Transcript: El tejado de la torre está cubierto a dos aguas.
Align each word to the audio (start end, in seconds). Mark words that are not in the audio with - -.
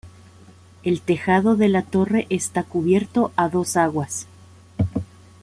El 0.81 0.99
tejado 0.99 1.55
de 1.57 1.69
la 1.69 1.83
torre 1.83 2.25
está 2.31 2.63
cubierto 2.63 3.31
a 3.35 3.49
dos 3.49 3.77
aguas. 3.77 4.25